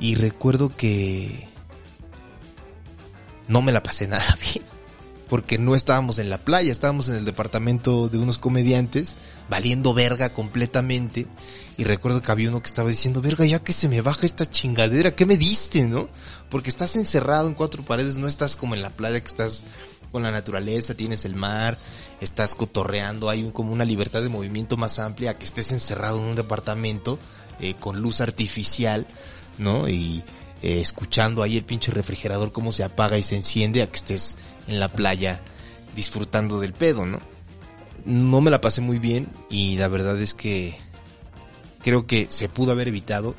[0.00, 1.48] Y recuerdo que
[3.46, 4.75] no me la pasé nada bien.
[5.28, 9.16] Porque no estábamos en la playa, estábamos en el departamento de unos comediantes,
[9.50, 11.26] valiendo verga completamente.
[11.78, 14.48] Y recuerdo que había uno que estaba diciendo, verga, ya que se me baja esta
[14.48, 16.08] chingadera, ¿qué me diste, no?
[16.48, 19.64] Porque estás encerrado en cuatro paredes, no estás como en la playa que estás
[20.12, 21.76] con la naturaleza, tienes el mar,
[22.20, 26.26] estás cotorreando, hay un- como una libertad de movimiento más amplia que estés encerrado en
[26.26, 27.18] un departamento
[27.60, 29.06] eh, con luz artificial,
[29.58, 29.88] ¿no?
[29.88, 30.22] Y
[30.66, 34.36] eh, escuchando ahí el pinche refrigerador cómo se apaga y se enciende a que estés
[34.66, 35.40] en la playa
[35.94, 37.20] disfrutando del pedo, ¿no?
[38.04, 40.76] No me la pasé muy bien y la verdad es que
[41.84, 43.36] creo que se pudo haber evitado.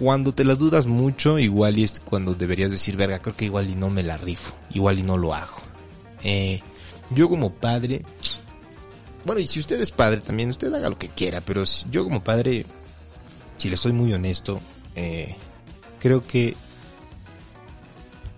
[0.00, 3.68] Cuando te la dudas mucho, igual y es cuando deberías decir, verga, creo que igual
[3.68, 5.58] y no me la rifo, igual y no lo hago.
[6.22, 6.62] Eh,
[7.10, 8.02] yo como padre,
[9.26, 12.24] bueno, y si usted es padre también, usted haga lo que quiera, pero yo como
[12.24, 12.64] padre,
[13.58, 14.58] si le soy muy honesto,
[14.94, 15.36] eh,
[16.04, 16.54] creo que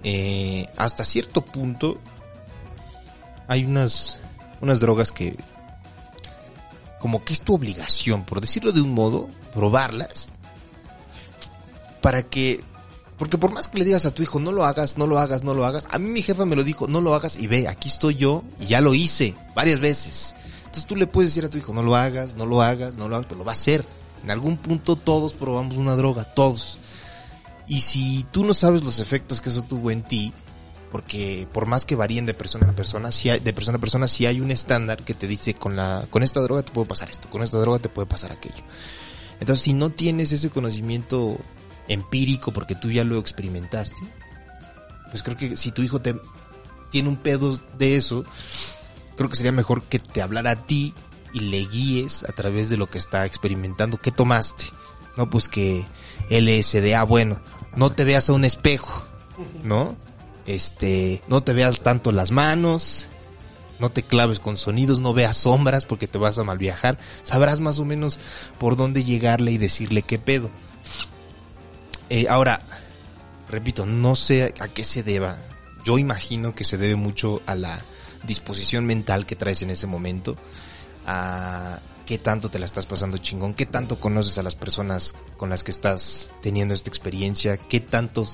[0.05, 1.98] eh, hasta cierto punto
[3.48, 4.20] hay unas,
[4.61, 5.37] unas drogas que
[7.00, 10.31] como que es tu obligación, por decirlo de un modo, probarlas
[12.00, 12.62] para que
[13.18, 15.42] porque por más que le digas a tu hijo no lo hagas, no lo hagas,
[15.42, 17.66] no lo hagas, a mí mi jefa me lo dijo, no lo hagas y ve,
[17.66, 20.37] aquí estoy yo y ya lo hice varias veces.
[20.59, 23.09] Entonces tú le puedes decir a tu hijo, no lo hagas, no lo hagas, no
[23.09, 23.85] lo hagas, pero lo va a hacer.
[24.22, 26.79] En algún punto todos probamos una droga, todos.
[27.68, 30.33] Y si tú no sabes los efectos que eso tuvo en ti,
[30.90, 34.09] porque por más que varíen de persona en persona, si hay, de persona a persona,
[34.09, 37.11] si hay un estándar que te dice con la, con esta droga te puede pasar
[37.11, 38.62] esto, con esta droga te puede pasar aquello.
[39.40, 41.38] Entonces, si no tienes ese conocimiento
[41.88, 44.00] empírico porque tú ya lo experimentaste,
[45.11, 46.16] pues creo que si tu hijo te
[46.90, 48.24] tiene un pedo de eso,
[49.16, 50.94] creo que sería mejor que te hablara a ti
[51.33, 53.98] y le guíes a través de lo que está experimentando.
[53.98, 54.66] ¿Qué tomaste?
[55.16, 55.87] No, pues que
[56.31, 57.40] LSDA, bueno,
[57.77, 59.05] no te veas a un espejo,
[59.62, 59.97] ¿no?
[60.47, 63.09] Este, no te veas tanto las manos,
[63.79, 66.99] no te claves con sonidos, no veas sombras porque te vas a mal viajar.
[67.23, 68.19] Sabrás más o menos
[68.59, 70.51] por dónde llegarle y decirle qué pedo.
[72.09, 72.62] Eh, ahora,
[73.49, 75.37] repito, no sé a qué se deba.
[75.85, 77.81] Yo imagino que se debe mucho a la
[78.27, 80.37] disposición mental que traes en ese momento,
[81.05, 85.51] a qué tanto te la estás pasando chingón, qué tanto conoces a las personas con
[85.51, 88.25] las que estás teniendo esta experiencia, qué tanto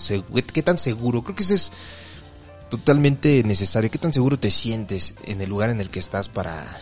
[0.52, 1.72] qué tan seguro, creo que eso es
[2.70, 6.78] totalmente necesario, qué tan seguro te sientes en el lugar en el que estás para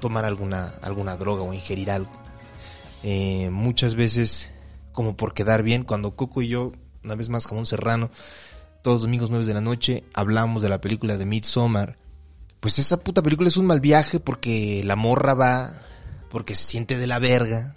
[0.00, 2.10] tomar alguna alguna droga o ingerir algo.
[3.02, 4.50] Eh, muchas veces
[4.92, 8.10] como por quedar bien, cuando Coco y yo, una vez más jamón serrano,
[8.82, 11.98] todos los domingos 9 de la noche, hablamos de la película de Midsommar,
[12.60, 15.70] pues esa puta película es un mal viaje porque la morra va,
[16.34, 17.76] porque se siente de la verga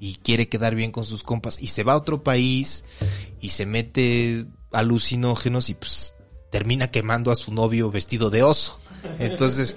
[0.00, 2.86] y quiere quedar bien con sus compas y se va a otro país
[3.38, 6.14] y se mete alucinógenos y pues
[6.50, 8.80] termina quemando a su novio vestido de oso.
[9.18, 9.76] Entonces,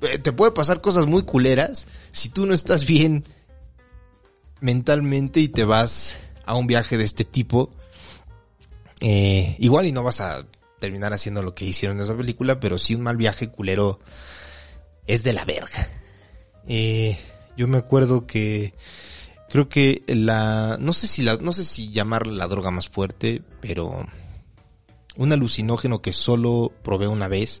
[0.00, 3.24] eh, te puede pasar cosas muy culeras si tú no estás bien
[4.62, 7.70] mentalmente y te vas a un viaje de este tipo.
[9.00, 10.46] Eh, igual y no vas a
[10.78, 14.00] terminar haciendo lo que hicieron en esa película, pero sí un mal viaje culero
[15.06, 15.90] es de la verga.
[16.66, 17.18] Eh,
[17.60, 18.72] yo me acuerdo que
[19.50, 23.42] creo que la no sé si la no sé si llamarla la droga más fuerte,
[23.60, 24.06] pero
[25.16, 27.60] un alucinógeno que solo probé una vez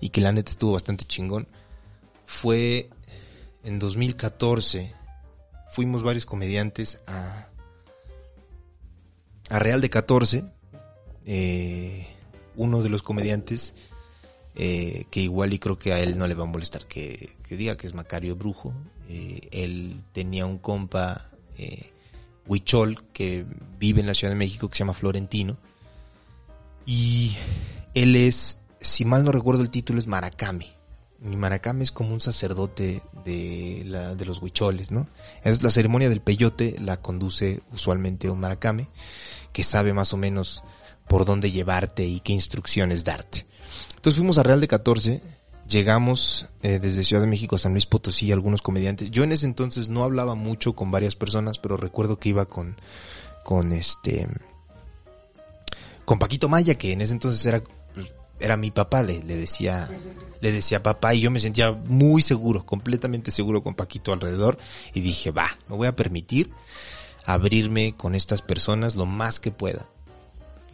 [0.00, 1.46] y que la neta estuvo bastante chingón
[2.24, 2.90] fue
[3.62, 4.92] en 2014
[5.68, 7.48] fuimos varios comediantes a,
[9.48, 10.44] a Real de 14.
[11.24, 12.04] Eh,
[12.56, 13.74] uno de los comediantes,
[14.56, 17.56] eh, que igual y creo que a él no le va a molestar que, que
[17.56, 18.74] diga que es Macario Brujo.
[19.08, 21.92] Eh, él tenía un compa, eh,
[22.46, 23.46] Huichol, que
[23.78, 25.56] vive en la Ciudad de México, que se llama Florentino.
[26.84, 27.36] Y
[27.94, 30.74] él es, si mal no recuerdo el título, es Maracame.
[31.18, 35.08] Mi Maracame es como un sacerdote de, la, de los huicholes, ¿no?
[35.42, 38.88] Es la ceremonia del peyote, la conduce usualmente un Maracame,
[39.52, 40.62] que sabe más o menos
[41.08, 43.46] por dónde llevarte y qué instrucciones darte.
[43.96, 45.22] Entonces fuimos a Real de 14,
[45.68, 49.10] llegamos eh, desde Ciudad de México a San Luis Potosí, algunos comediantes.
[49.10, 52.76] Yo en ese entonces no hablaba mucho con varias personas, pero recuerdo que iba con,
[53.44, 54.28] con este,
[56.04, 57.62] con Paquito Maya, que en ese entonces era,
[57.94, 59.90] pues, era mi papá, le, decía,
[60.40, 64.58] le decía papá y yo me sentía muy seguro, completamente seguro con Paquito alrededor
[64.94, 66.50] y dije, va, me voy a permitir
[67.24, 69.88] abrirme con estas personas lo más que pueda.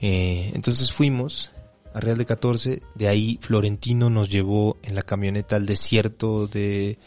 [0.01, 1.51] Eh, entonces fuimos
[1.95, 6.99] a Real de 14, de ahí Florentino nos llevó en la camioneta al desierto de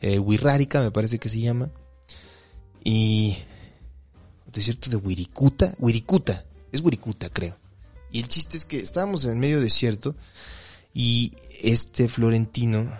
[0.00, 1.70] eh, me parece que se llama,
[2.84, 3.36] y
[4.52, 7.56] desierto de Wirikuta, Wirikuta, es Wirikuta creo.
[8.10, 10.14] Y el chiste es que estábamos en el medio desierto
[10.92, 12.92] y este Florentino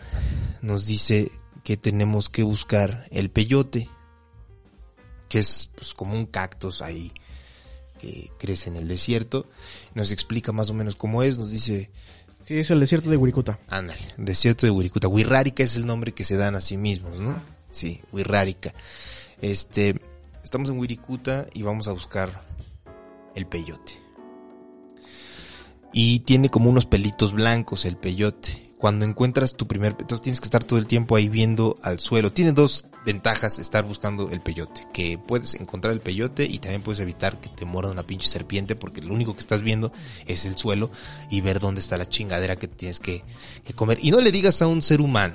[0.62, 1.30] nos dice
[1.64, 3.88] que tenemos que buscar el peyote,
[5.28, 7.12] que es pues, como un cactus ahí
[8.02, 9.46] que crece en el desierto.
[9.94, 11.90] Nos explica más o menos cómo es, nos dice,
[12.44, 13.60] Sí, es el desierto de Wirikuta.
[13.68, 15.06] ándale, desierto de Wirikuta.
[15.06, 17.40] Wirrárica es el nombre que se dan a sí mismos, ¿no?
[17.70, 18.74] Sí, Wirrárica.
[19.40, 19.94] Este,
[20.42, 22.44] estamos en Wirikuta y vamos a buscar
[23.36, 23.92] el peyote.
[25.92, 28.70] Y tiene como unos pelitos blancos el peyote.
[28.78, 32.32] Cuando encuentras tu primer, entonces tienes que estar todo el tiempo ahí viendo al suelo.
[32.32, 37.00] Tiene dos ventajas estar buscando el peyote, que puedes encontrar el peyote y también puedes
[37.00, 39.92] evitar que te muerda una pinche serpiente porque lo único que estás viendo
[40.26, 40.90] es el suelo
[41.30, 43.24] y ver dónde está la chingadera que tienes que,
[43.74, 43.98] comer.
[44.02, 45.34] Y no le digas a un ser humano,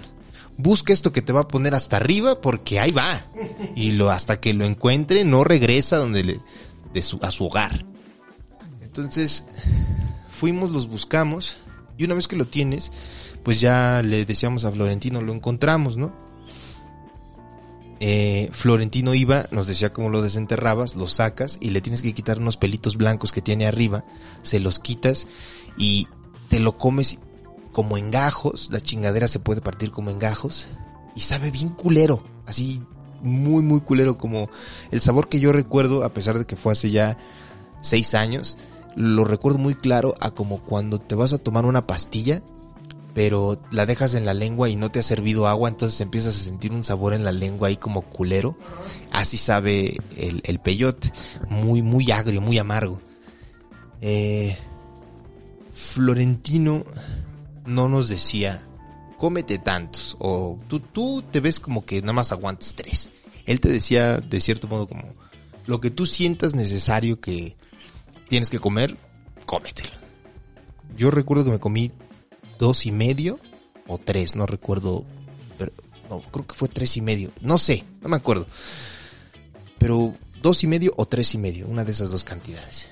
[0.57, 3.25] busca esto que te va a poner hasta arriba porque ahí va.
[3.75, 6.39] Y lo, hasta que lo encuentre no regresa donde le,
[7.21, 7.85] a su hogar.
[8.81, 9.45] Entonces,
[10.29, 11.57] fuimos, los buscamos
[11.97, 12.91] y una vez que lo tienes,
[13.43, 16.26] pues ya le decíamos a Florentino, lo encontramos, ¿no?
[17.99, 22.39] Eh, Florentino iba, nos decía cómo lo desenterrabas, lo sacas y le tienes que quitar
[22.39, 24.05] unos pelitos blancos que tiene arriba,
[24.43, 25.27] se los quitas
[25.77, 26.07] y
[26.47, 27.19] te lo comes
[27.71, 30.67] como en gajos, la chingadera se puede partir como en gajos
[31.15, 32.81] y sabe bien culero, así
[33.21, 34.49] muy muy culero como
[34.91, 37.17] el sabor que yo recuerdo a pesar de que fue hace ya
[37.81, 38.57] seis años,
[38.95, 42.43] lo recuerdo muy claro a como cuando te vas a tomar una pastilla
[43.17, 46.43] pero la dejas en la lengua y no te ha servido agua, entonces empiezas a
[46.43, 48.55] sentir un sabor en la lengua ahí como culero.
[49.11, 51.11] Así sabe el, el peyote,
[51.49, 53.01] muy, muy agrio, muy amargo.
[54.01, 54.55] Eh,
[55.73, 56.83] Florentino
[57.65, 58.67] no nos decía,
[59.17, 63.09] cómete tantos, o tú, tú te ves como que nada más aguantas tres.
[63.47, 65.15] Él te decía de cierto modo como,
[65.65, 67.55] lo que tú sientas necesario que
[68.29, 68.95] tienes que comer,
[69.47, 69.89] cómetelo.
[70.95, 71.91] Yo recuerdo que me comí
[72.57, 73.39] dos y medio
[73.87, 75.05] o tres, no recuerdo,
[75.57, 75.71] pero
[76.09, 78.47] no, creo que fue tres y medio, no sé, no me acuerdo.
[79.77, 82.89] Pero dos y medio o tres y medio, una de esas dos cantidades.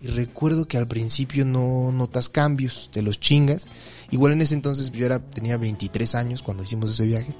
[0.00, 3.66] Y recuerdo que al principio no notas cambios, te los chingas.
[4.10, 7.34] Igual en ese entonces yo era, tenía 23 años cuando hicimos ese viaje.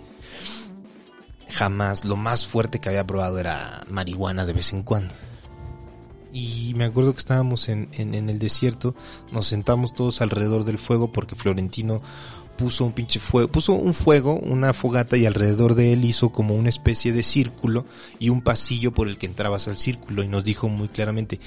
[1.51, 5.15] Jamás, lo más fuerte que había probado era marihuana de vez en cuando.
[6.33, 8.95] Y me acuerdo que estábamos en, en, en el desierto,
[9.33, 12.03] nos sentamos todos alrededor del fuego porque Florentino
[12.59, 16.55] puso un pinche fuego, puso un fuego, una fogata y alrededor de él hizo como
[16.55, 17.87] una especie de círculo
[18.19, 21.39] y un pasillo por el que entrabas al círculo y nos dijo muy claramente,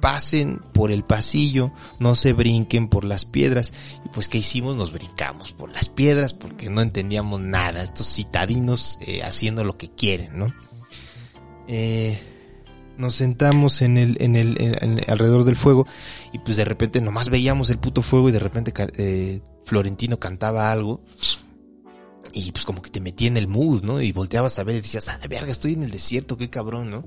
[0.00, 3.72] pasen por el pasillo, no se brinquen por las piedras.
[4.04, 4.76] Y pues ¿qué hicimos?
[4.76, 9.90] Nos brincamos por las piedras porque no entendíamos nada, estos citadinos eh, haciendo lo que
[9.90, 10.54] quieren, ¿no?
[11.66, 12.20] Eh,
[12.98, 15.86] nos sentamos en el, en el, en- en- alrededor del fuego
[16.32, 20.70] y pues de repente nomás veíamos el puto fuego y de repente eh, Florentino cantaba
[20.72, 21.00] algo
[22.32, 24.00] y pues como que te metía en el mood, ¿no?
[24.02, 27.04] Y volteabas a ver y decías, ah, verga, estoy en el desierto, qué cabrón, ¿no?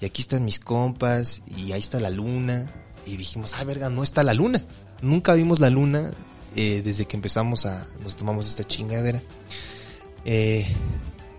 [0.00, 2.70] Y aquí están mis compas y ahí está la luna
[3.06, 4.62] y dijimos, ah, verga, no está la luna.
[5.00, 6.12] Nunca vimos la luna
[6.56, 9.22] eh, desde que empezamos a, nos tomamos esta chingadera.
[10.26, 10.66] Eh,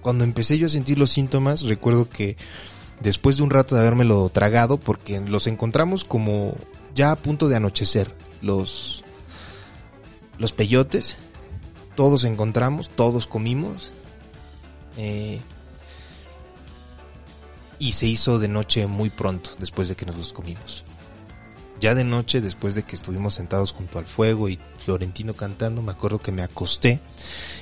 [0.02, 2.38] cuando empecé yo a sentir los síntomas, recuerdo que
[3.02, 6.56] después de un rato de habérmelo tragado, porque los encontramos como
[6.94, 9.04] ya a punto de anochecer, los,
[10.38, 11.18] los peyotes,
[11.96, 13.92] todos encontramos, todos comimos.
[14.98, 15.40] Eh,
[17.80, 20.84] y se hizo de noche muy pronto después de que nos los comimos.
[21.80, 25.92] Ya de noche, después de que estuvimos sentados junto al fuego y Florentino cantando, me
[25.92, 27.00] acuerdo que me acosté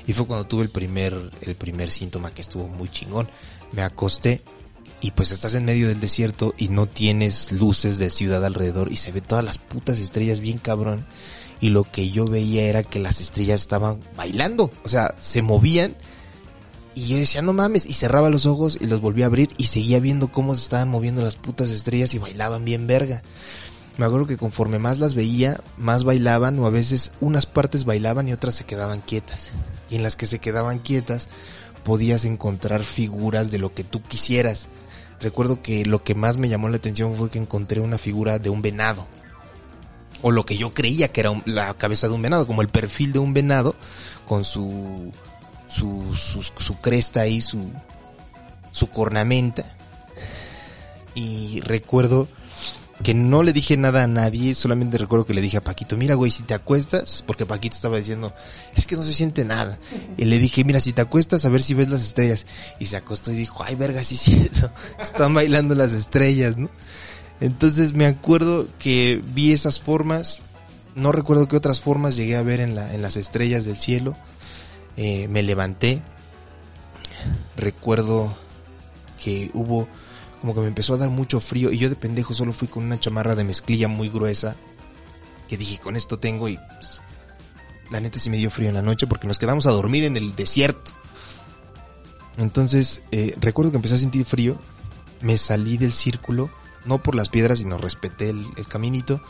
[0.08, 3.28] y fue cuando tuve el primer, el primer síntoma que estuvo muy chingón.
[3.74, 4.42] Me acosté
[5.06, 8.96] y pues estás en medio del desierto y no tienes luces de ciudad alrededor y
[8.96, 11.06] se ve todas las putas estrellas bien cabrón.
[11.62, 15.96] Y lo que yo veía era que las estrellas estaban bailando, o sea, se movían
[16.96, 19.68] y yo decía, no mames, y cerraba los ojos y los volvía a abrir y
[19.68, 23.22] seguía viendo cómo se estaban moviendo las putas estrellas y bailaban bien verga.
[23.98, 28.28] Me acuerdo que conforme más las veía, más bailaban o a veces unas partes bailaban
[28.28, 29.52] y otras se quedaban quietas.
[29.88, 31.30] Y en las que se quedaban quietas
[31.84, 34.68] podías encontrar figuras de lo que tú quisieras.
[35.20, 38.50] Recuerdo que lo que más me llamó la atención fue que encontré una figura de
[38.50, 39.08] un venado.
[40.22, 43.14] O lo que yo creía que era la cabeza de un venado, como el perfil
[43.14, 43.76] de un venado
[44.28, 45.12] con su
[45.68, 47.72] su, su, su cresta y su,
[48.72, 49.76] su cornamenta.
[51.14, 52.28] Y recuerdo
[53.04, 56.16] que no le dije nada a nadie, solamente recuerdo que le dije a Paquito, mira
[56.16, 58.34] güey, si te acuestas, porque Paquito estaba diciendo,
[58.76, 59.78] es que no se siente nada.
[60.18, 62.46] Y le dije, mira, si te acuestas a ver si ves las estrellas.
[62.80, 66.70] Y se acostó y dijo, ay verga, sí cierto, están bailando las estrellas, ¿no?
[67.42, 70.40] Entonces me acuerdo que vi esas formas,
[70.96, 74.16] no recuerdo qué otras formas llegué a ver en, la, en las estrellas del cielo.
[74.96, 76.02] Eh, me levanté,
[77.58, 78.34] recuerdo
[79.22, 79.90] que hubo
[80.42, 82.84] como que me empezó a dar mucho frío y yo de pendejo solo fui con
[82.84, 84.56] una chamarra de mezclilla muy gruesa
[85.48, 87.02] que dije con esto tengo y pues,
[87.92, 90.18] la neta sí me dio frío en la noche porque nos quedamos a dormir en
[90.18, 90.92] el desierto.
[92.38, 94.60] Entonces eh, recuerdo que empecé a sentir frío,
[95.22, 96.50] me salí del círculo,
[96.86, 99.22] no por las piedras sino respeté el, el caminito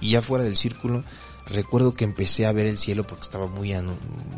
[0.00, 1.04] y ya fuera del círculo
[1.46, 3.74] recuerdo que empecé a ver el cielo porque estaba muy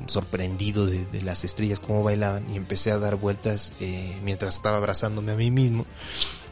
[0.06, 5.32] sorprendido de, las estrellas cómo bailaban y empecé a dar vueltas eh, mientras estaba abrazándome
[5.32, 5.86] a mí mismo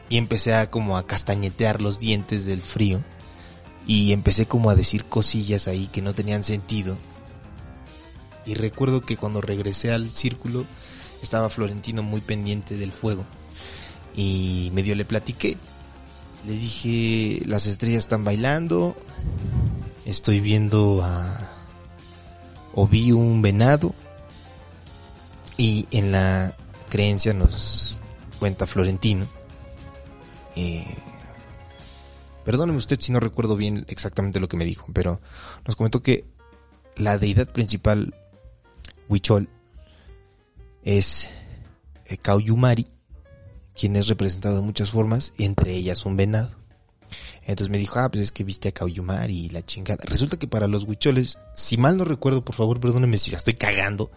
[0.09, 3.03] y empecé a como a castañetear los dientes del frío
[3.85, 6.97] y empecé como a decir cosillas ahí que no tenían sentido.
[8.45, 10.65] Y recuerdo que cuando regresé al círculo
[11.21, 13.25] estaba Florentino muy pendiente del fuego
[14.15, 15.57] y medio le platiqué.
[16.45, 18.95] Le dije las estrellas están bailando
[20.05, 21.51] estoy viendo a
[22.73, 23.93] o vi un venado
[25.57, 26.55] y en la
[26.89, 27.99] creencia nos
[28.39, 29.27] cuenta Florentino
[30.55, 30.85] eh,
[32.43, 35.21] perdóneme usted si no recuerdo bien exactamente lo que me dijo pero
[35.65, 36.25] nos comentó que
[36.95, 38.13] la deidad principal
[39.07, 39.47] Huichol
[40.83, 41.29] es
[42.05, 42.87] eh, Kauyumari
[43.75, 46.62] quien es representado de muchas formas entre ellas un venado
[47.45, 50.03] entonces me dijo, ah, pues es que viste a Cauyumar y la chingada.
[50.05, 53.55] Resulta que para los huicholes, si mal no recuerdo, por favor, perdónenme si la estoy
[53.55, 54.11] cagando,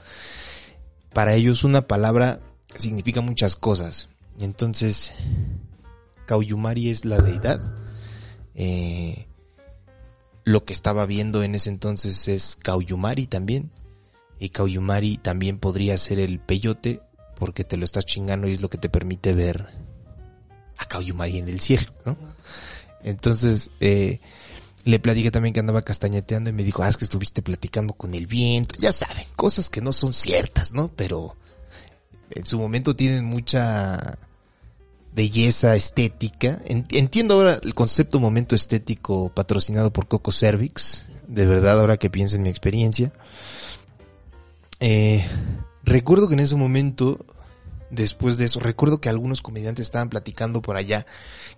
[1.13, 2.41] para ellos una palabra
[2.75, 4.09] significa muchas cosas.
[4.39, 5.13] Entonces,
[6.27, 7.75] Cauyumari es la deidad.
[8.55, 9.27] Eh,
[10.45, 13.73] lo que estaba viendo en ese entonces es Cauyumari también.
[14.39, 17.01] Y Cauyumari también podría ser el peyote
[17.37, 19.67] porque te lo estás chingando y es lo que te permite ver
[20.77, 22.17] a Cauyumari en el cielo, ¿no?
[23.07, 24.19] Entonces, eh,
[24.85, 28.15] le platiqué también que andaba castañeteando y me dijo, ah, es que estuviste platicando con
[28.15, 28.75] el viento.
[28.81, 30.89] Ya saben, cosas que no son ciertas, ¿no?
[30.89, 31.37] Pero
[32.31, 34.19] en su momento tienen mucha
[35.15, 36.61] belleza estética.
[36.67, 41.07] Entiendo ahora el concepto momento estético patrocinado por Coco Cervix.
[41.29, 43.13] De verdad, ahora que pienso en mi experiencia.
[44.81, 45.25] Eh,
[45.85, 47.25] recuerdo que en ese momento
[47.91, 48.61] después de eso.
[48.61, 51.07] Recuerdo que algunos comediantes estaban platicando por allá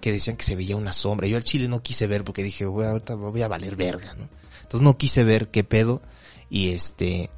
[0.01, 1.27] que decían que se veía una sombra.
[1.27, 2.87] Yo al chile no quise ver porque dije, voy,
[3.17, 4.29] voy a valer verga, ¿no?
[4.63, 6.03] Entonces no quise ver qué pedo
[6.51, 7.31] y este,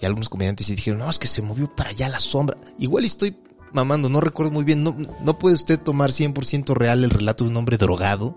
[0.00, 2.56] y algunos comediantes sí dijeron, no, es que se movió para allá la sombra.
[2.78, 3.36] Igual estoy
[3.72, 7.50] mamando, no recuerdo muy bien, no, no puede usted tomar 100% real el relato de
[7.50, 8.36] un hombre drogado,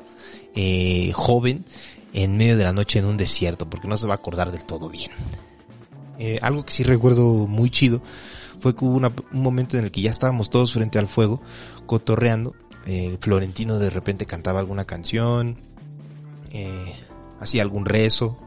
[0.55, 1.65] eh, joven,
[2.13, 4.63] en medio de la noche en un desierto, porque no se va a acordar del
[4.63, 5.11] todo bien.
[6.17, 8.01] Eh, algo que sí recuerdo muy chido
[8.59, 11.41] fue que hubo un momento en el que ya estábamos todos frente al fuego,
[11.85, 12.55] cotorreando.
[12.85, 15.57] Eh, Florentino de repente cantaba alguna canción,
[16.51, 16.93] eh,
[17.39, 18.39] hacía algún rezo.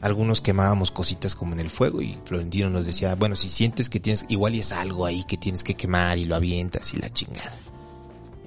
[0.00, 4.00] Algunos quemábamos cositas como en el fuego y Florentino nos decía, bueno, si sientes que
[4.00, 7.08] tienes, igual y es algo ahí que tienes que quemar y lo avientas y la
[7.08, 7.54] chingada.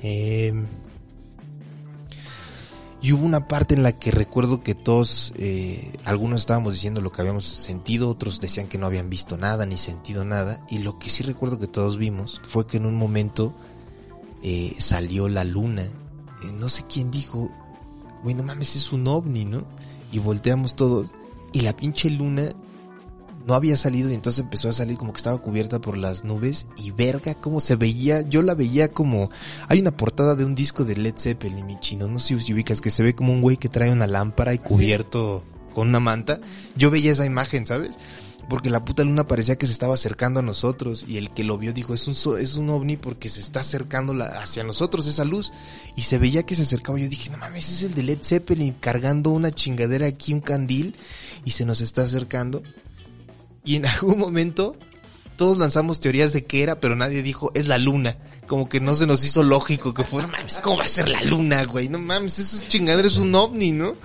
[0.02, 0.54] Eh,
[3.06, 7.12] y hubo una parte en la que recuerdo que todos, eh, algunos estábamos diciendo lo
[7.12, 10.66] que habíamos sentido, otros decían que no habían visto nada ni sentido nada.
[10.72, 13.54] Y lo que sí recuerdo que todos vimos fue que en un momento
[14.42, 15.84] eh, salió la luna.
[15.84, 17.52] Eh, no sé quién dijo,
[18.24, 19.66] güey, no mames, es un ovni, ¿no?
[20.12, 21.06] Y volteamos todos.
[21.54, 22.54] Y la pinche luna
[23.48, 26.68] no había salido y entonces empezó a salir como que estaba cubierta por las nubes
[26.78, 29.30] y verga cómo se veía, yo la veía como,
[29.68, 32.82] hay una portada de un disco de Led Zeppelin, mi chino, no sé si ubicas,
[32.82, 35.44] que se ve como un güey que trae una lámpara y cubierto
[35.74, 36.40] con una manta,
[36.76, 37.98] yo veía esa imagen, ¿sabes?
[38.48, 41.58] Porque la puta luna parecía que se estaba acercando a nosotros y el que lo
[41.58, 45.26] vio dijo, es un, es un ovni porque se está acercando la- hacia nosotros esa
[45.26, 45.52] luz
[45.96, 48.20] y se veía que se acercaba, yo dije, no mames, ese es el de Led
[48.22, 50.96] Zeppelin cargando una chingadera aquí, un candil
[51.44, 52.62] y se nos está acercando.
[53.66, 54.76] Y en algún momento
[55.36, 58.18] todos lanzamos teorías de qué era, pero nadie dijo, es la luna.
[58.48, 61.22] Como que no se nos hizo lógico que fuera, mames, ¿cómo va a ser la
[61.24, 61.90] luna, güey?
[61.90, 63.96] No mames, eso es chingadera, es un ovni, ¿no?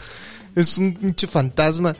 [0.57, 1.95] Es un pinche fantasma.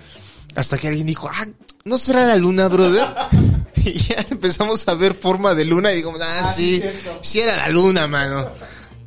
[0.57, 1.47] Hasta que alguien dijo, ah,
[1.85, 3.07] ¿no será la luna, brother?
[3.83, 6.83] Y ya empezamos a ver forma de luna y digo, ah, sí,
[7.23, 8.51] sí era la luna, mano.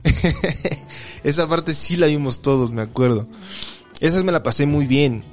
[1.24, 3.28] Esa parte sí la vimos todos, me acuerdo.
[4.00, 5.24] Esa me la pasé muy bien.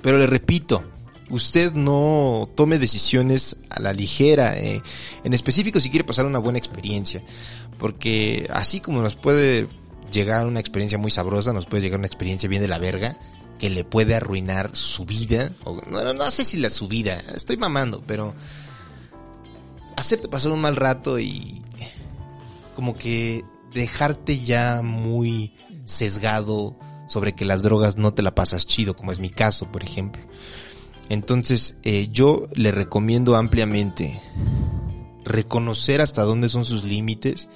[0.00, 0.82] Pero le repito,
[1.30, 4.80] usted no tome decisiones a la ligera, eh,
[5.24, 7.22] en específico si quiere pasar una buena experiencia,
[7.78, 9.68] porque así como nos puede
[10.12, 13.18] llegar una experiencia muy sabrosa, nos puede llegar una experiencia bien de la verga,
[13.58, 17.56] que le puede arruinar su vida, o no, no, sé si la su vida, estoy
[17.56, 18.34] mamando, pero
[19.96, 21.62] hacerte pasar un mal rato y
[22.74, 25.54] como que dejarte ya muy
[25.84, 29.82] sesgado sobre que las drogas no te la pasas chido, como es mi caso, por
[29.82, 30.22] ejemplo.
[31.08, 34.20] Entonces, eh, yo le recomiendo ampliamente
[35.24, 37.48] reconocer hasta dónde son sus límites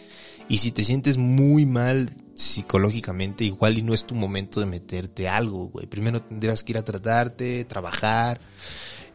[0.49, 5.29] y si te sientes muy mal psicológicamente, igual y no es tu momento de meterte
[5.29, 5.87] algo, güey.
[5.87, 8.41] Primero tendrás que ir a tratarte, trabajar,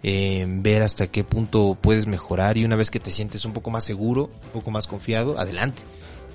[0.04, 3.72] eh, ver hasta qué punto puedes mejorar y una vez que te sientes un poco
[3.72, 5.82] más seguro, un poco más confiado, adelante.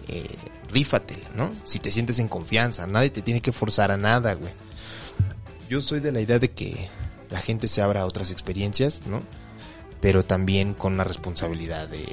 [0.09, 0.29] Eh,
[0.73, 1.53] rífatela, ¿no?
[1.65, 4.53] Si te sientes en confianza, nadie te tiene que forzar a nada, güey.
[5.69, 6.89] Yo soy de la idea de que
[7.31, 9.23] la gente se abra a otras experiencias, ¿no?
[10.01, 12.07] Pero también con una responsabilidad de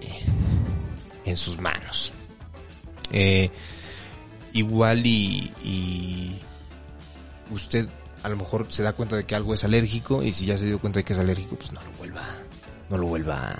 [1.25, 2.13] en sus manos.
[3.11, 3.49] Eh,
[4.53, 6.39] igual y, y
[7.51, 7.87] usted
[8.23, 10.65] a lo mejor se da cuenta de que algo es alérgico y si ya se
[10.65, 12.23] dio cuenta de que es alérgico, pues no lo vuelva,
[12.89, 13.55] no lo vuelva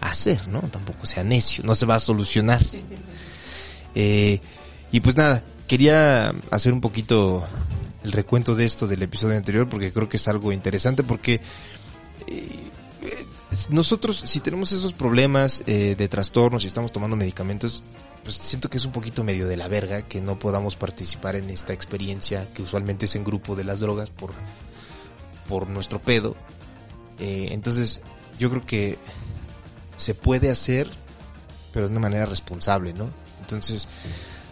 [0.00, 0.60] a hacer, ¿no?
[0.60, 2.62] Tampoco sea necio, no se va a solucionar.
[3.94, 4.40] Eh,
[4.90, 7.46] y pues nada, quería hacer un poquito
[8.04, 11.40] el recuento de esto del episodio anterior porque creo que es algo interesante porque
[12.26, 12.48] eh,
[13.02, 13.26] eh,
[13.70, 17.82] nosotros si tenemos esos problemas eh, de trastornos y estamos tomando medicamentos,
[18.22, 21.50] pues siento que es un poquito medio de la verga que no podamos participar en
[21.50, 24.32] esta experiencia que usualmente es en grupo de las drogas por,
[25.48, 26.36] por nuestro pedo.
[27.18, 28.00] Eh, entonces
[28.38, 28.98] yo creo que
[29.96, 30.88] se puede hacer,
[31.72, 33.10] pero de una manera responsable, ¿no?
[33.40, 33.88] Entonces,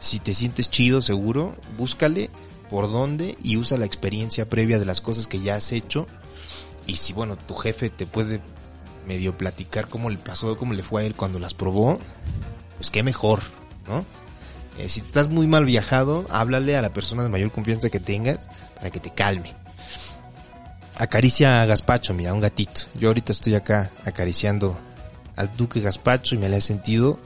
[0.00, 2.30] si te sientes chido, seguro, búscale
[2.70, 6.06] por dónde y usa la experiencia previa de las cosas que ya has hecho.
[6.86, 8.40] Y si, bueno, tu jefe te puede
[9.06, 11.98] medio platicar cómo le pasó, cómo le fue a él cuando las probó,
[12.76, 13.40] pues qué mejor,
[13.88, 14.04] ¿no?
[14.78, 18.48] Eh, si estás muy mal viajado, háblale a la persona de mayor confianza que tengas
[18.76, 19.54] para que te calme.
[20.96, 22.82] Acaricia a Gaspacho, mira, un gatito.
[22.94, 24.78] Yo ahorita estoy acá acariciando
[25.36, 27.18] al Duque Gaspacho y me la he sentido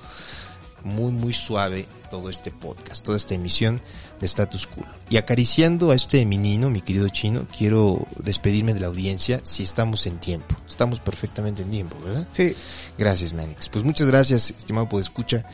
[0.84, 3.80] muy, muy suave todo este podcast, toda esta emisión
[4.20, 4.86] de Status Cool.
[5.10, 10.06] Y acariciando a este menino, mi querido chino, quiero despedirme de la audiencia si estamos
[10.06, 10.56] en tiempo.
[10.68, 12.26] Estamos perfectamente en tiempo, ¿verdad?
[12.32, 12.54] Sí.
[12.98, 13.68] Gracias, Manix.
[13.68, 15.44] Pues muchas gracias, estimado Podescucha.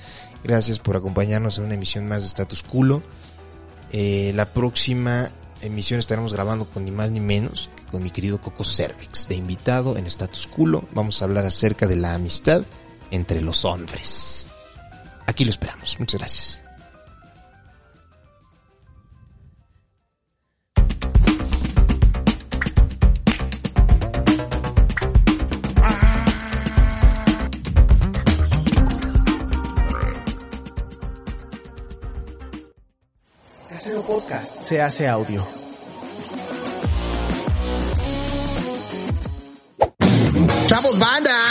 [0.43, 3.03] Gracias por acompañarnos en una emisión más de Status Culo.
[3.93, 5.33] Eh, la próxima
[5.63, 9.35] emisión estaremos grabando con ni más ni menos que con mi querido Coco Cervix, de
[9.35, 10.85] invitado en Status Culo.
[10.93, 12.65] Vamos a hablar acerca de la amistad
[13.11, 14.50] entre los hombres.
[15.31, 15.97] Aquí lo esperamos.
[16.01, 16.62] Muchas gracias.
[33.68, 35.47] Casero Podcast se hace audio.
[40.66, 41.50] ¡Chavos, banda!